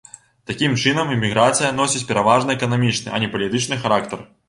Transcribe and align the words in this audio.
Такім 0.51 0.73
чынам, 0.83 1.11
эміграцыя 1.17 1.71
носіць 1.81 2.03
пераважна 2.13 2.59
эканамічны, 2.59 3.15
а 3.15 3.25
не 3.25 3.33
палітычны 3.37 3.83
характар. 3.87 4.31